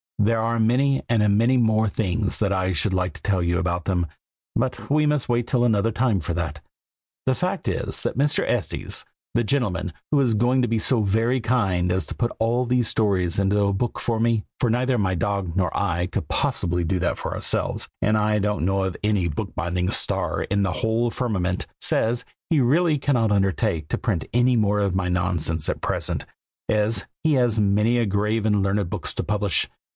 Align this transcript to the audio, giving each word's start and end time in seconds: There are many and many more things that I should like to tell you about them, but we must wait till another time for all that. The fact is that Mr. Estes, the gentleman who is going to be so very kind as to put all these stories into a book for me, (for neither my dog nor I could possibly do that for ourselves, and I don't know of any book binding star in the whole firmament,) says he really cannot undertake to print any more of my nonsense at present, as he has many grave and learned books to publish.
There 0.17 0.41
are 0.41 0.59
many 0.59 1.01
and 1.09 1.35
many 1.37 1.57
more 1.57 1.87
things 1.89 2.37
that 2.39 2.51
I 2.53 2.71
should 2.73 2.93
like 2.93 3.13
to 3.13 3.21
tell 3.23 3.41
you 3.41 3.57
about 3.59 3.85
them, 3.85 4.05
but 4.55 4.89
we 4.89 5.05
must 5.07 5.27
wait 5.29 5.47
till 5.47 5.63
another 5.63 5.91
time 5.91 6.19
for 6.19 6.31
all 6.31 6.35
that. 6.37 6.59
The 7.27 7.33
fact 7.35 7.67
is 7.67 8.01
that 8.01 8.17
Mr. 8.17 8.43
Estes, 8.47 9.03
the 9.35 9.43
gentleman 9.43 9.93
who 10.11 10.19
is 10.19 10.33
going 10.35 10.61
to 10.63 10.67
be 10.67 10.77
so 10.79 11.01
very 11.01 11.39
kind 11.39 11.91
as 11.91 12.05
to 12.07 12.15
put 12.15 12.31
all 12.39 12.65
these 12.65 12.87
stories 12.87 13.37
into 13.39 13.59
a 13.61 13.73
book 13.73 13.99
for 13.99 14.19
me, 14.19 14.43
(for 14.59 14.69
neither 14.71 14.97
my 14.99 15.15
dog 15.15 15.55
nor 15.55 15.75
I 15.77 16.05
could 16.07 16.27
possibly 16.27 16.83
do 16.83 16.97
that 16.99 17.17
for 17.17 17.33
ourselves, 17.33 17.87
and 18.01 18.15
I 18.17 18.37
don't 18.39 18.65
know 18.65 18.83
of 18.83 18.97
any 19.03 19.27
book 19.27 19.53
binding 19.55 19.89
star 19.89 20.43
in 20.43 20.61
the 20.61 20.71
whole 20.73 21.09
firmament,) 21.11 21.65
says 21.79 22.25
he 22.51 22.59
really 22.61 22.97
cannot 22.99 23.31
undertake 23.31 23.87
to 23.89 23.97
print 23.99 24.25
any 24.33 24.55
more 24.55 24.79
of 24.79 24.95
my 24.95 25.09
nonsense 25.09 25.67
at 25.69 25.81
present, 25.81 26.25
as 26.69 27.05
he 27.23 27.33
has 27.33 27.59
many 27.59 28.03
grave 28.05 28.45
and 28.47 28.61
learned 28.61 28.87
books 28.89 29.13
to 29.15 29.23
publish. 29.23 29.67